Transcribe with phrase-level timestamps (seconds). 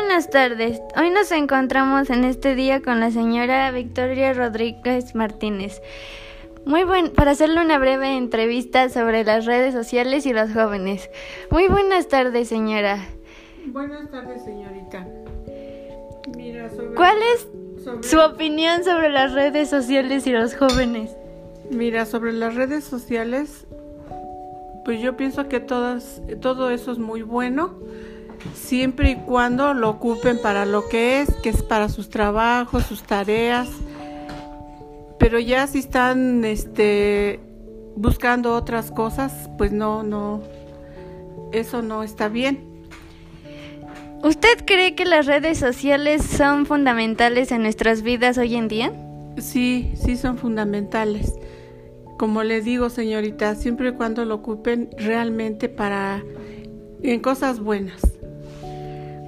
[0.00, 0.80] buenas tardes.
[0.96, 5.82] Hoy nos encontramos en este día con la señora Victoria Rodríguez Martínez.
[6.64, 11.10] Muy buen para hacerle una breve entrevista sobre las redes sociales y los jóvenes.
[11.50, 12.98] Muy buenas tardes, señora.
[13.66, 15.06] Buenas tardes, señorita.
[16.34, 21.10] Mira, sobre, ¿Cuál es su opinión sobre las redes sociales y los jóvenes?
[21.70, 23.66] Mira, sobre las redes sociales,
[24.86, 27.78] pues yo pienso que todas, todo eso es muy bueno
[28.54, 33.02] siempre y cuando lo ocupen para lo que es, que es para sus trabajos, sus
[33.02, 33.68] tareas.
[35.18, 37.40] Pero ya si están este
[37.96, 40.42] buscando otras cosas, pues no no
[41.52, 42.70] eso no está bien.
[44.22, 48.92] ¿Usted cree que las redes sociales son fundamentales en nuestras vidas hoy en día?
[49.38, 51.34] Sí, sí son fundamentales.
[52.18, 56.22] Como le digo, señorita, siempre y cuando lo ocupen realmente para
[57.02, 58.09] en cosas buenas.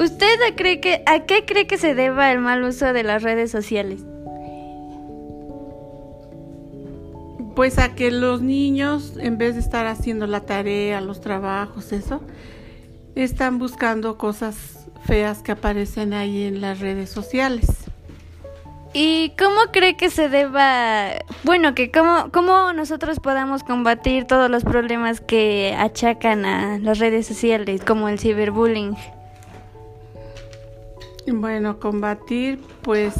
[0.00, 3.50] ¿Usted cree que, a qué cree que se deba el mal uso de las redes
[3.50, 4.00] sociales?
[7.54, 12.22] Pues a que los niños, en vez de estar haciendo la tarea, los trabajos, eso,
[13.14, 17.66] están buscando cosas feas que aparecen ahí en las redes sociales.
[18.94, 21.10] ¿Y cómo cree que se deba,
[21.44, 27.26] bueno, que cómo, cómo nosotros podamos combatir todos los problemas que achacan a las redes
[27.26, 28.96] sociales, como el ciberbullying?
[31.26, 33.14] Bueno, combatir, pues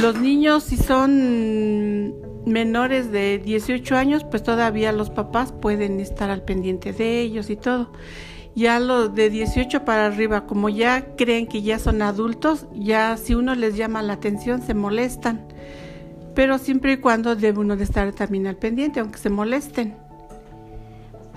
[0.00, 2.14] los niños si son
[2.46, 7.56] menores de 18 años, pues todavía los papás pueden estar al pendiente de ellos y
[7.56, 7.92] todo.
[8.54, 13.34] Ya los de 18 para arriba, como ya creen que ya son adultos, ya si
[13.34, 15.46] uno les llama la atención se molestan.
[16.34, 19.94] Pero siempre y cuando debe uno de estar también al pendiente, aunque se molesten.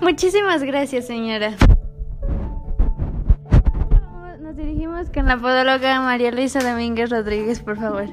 [0.01, 1.55] Muchísimas gracias, señora
[4.55, 8.05] dirigimos con la podóloga María Luisa Domínguez Rodríguez, por favor.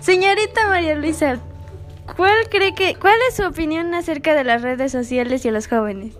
[0.00, 1.38] Señorita María Luisa,
[2.16, 6.14] ¿cuál cree que cuál es su opinión acerca de las redes sociales y los jóvenes?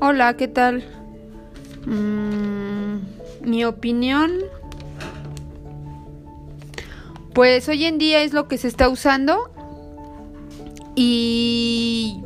[0.00, 0.84] Hola, ¿qué tal?
[1.86, 2.98] Mm,
[3.48, 4.32] mi opinión
[7.32, 9.50] pues hoy en día es lo que se está usando
[10.94, 12.20] y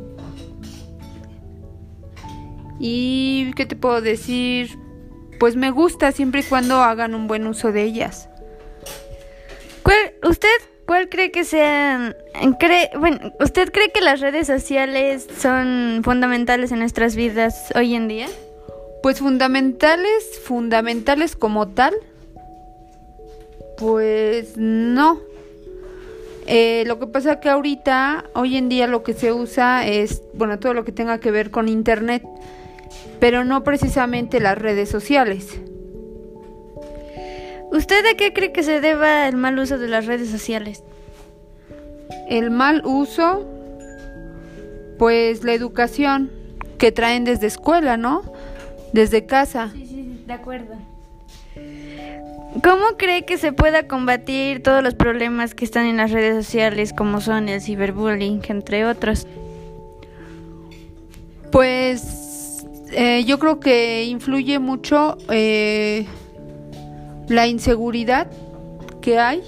[2.79, 3.14] y
[3.55, 4.77] qué te puedo decir
[5.39, 8.29] pues me gusta siempre y cuando hagan un buen uso de ellas.
[10.23, 10.49] ¿Usted
[10.87, 12.15] cuál cree que sean?
[13.39, 18.27] ¿usted cree que las redes sociales son fundamentales en nuestras vidas hoy en día?
[19.03, 21.93] Pues fundamentales, fundamentales como tal.
[23.77, 25.19] Pues no.
[26.47, 30.59] Eh, lo que pasa que ahorita, hoy en día lo que se usa es, bueno,
[30.59, 32.23] todo lo que tenga que ver con Internet
[33.19, 35.59] pero no precisamente las redes sociales.
[37.71, 40.83] ¿Usted a qué cree que se deba el mal uso de las redes sociales?
[42.29, 43.45] El mal uso,
[44.97, 46.31] pues la educación
[46.77, 48.21] que traen desde escuela, ¿no?
[48.93, 49.71] Desde casa.
[49.73, 50.75] Sí, sí, de acuerdo.
[52.63, 56.93] ¿Cómo cree que se pueda combatir todos los problemas que están en las redes sociales,
[56.93, 59.27] como son el ciberbullying, entre otros?
[61.51, 62.24] Pues
[62.97, 66.05] eh, yo creo que influye mucho eh,
[67.27, 68.31] la inseguridad
[69.01, 69.43] que hay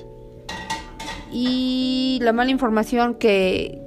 [1.32, 3.82] y la mala información que,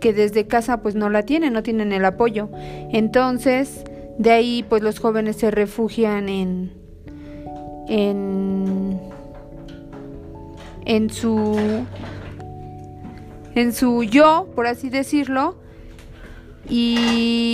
[0.00, 2.48] que desde casa pues no la tienen, no tienen el apoyo.
[2.92, 3.82] Entonces,
[4.18, 6.72] de ahí pues los jóvenes se refugian en
[7.88, 9.00] en
[10.84, 11.58] en su
[13.56, 15.56] en su yo, por así decirlo,
[16.68, 17.45] y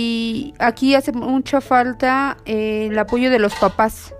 [0.59, 4.13] aquí hace mucha falta eh, el apoyo de los papás,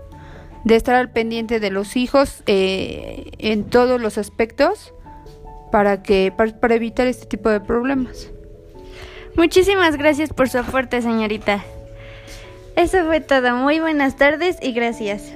[0.64, 4.94] de estar al pendiente de los hijos eh, en todos los aspectos
[5.72, 8.30] para que para, evitar este tipo de problemas.
[9.36, 11.64] Muchísimas gracias por su aporte, señorita.
[12.76, 13.56] Eso fue todo.
[13.56, 15.34] Muy buenas tardes y gracias.